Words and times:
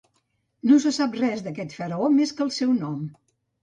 No 0.69 0.77
se 0.85 0.93
sap 0.95 1.19
res 1.21 1.45
d'aquest 1.51 1.79
faraó 1.83 2.11
més 2.19 2.37
que 2.37 2.49
el 2.51 2.55
seu 2.61 2.77
nom. 2.85 3.03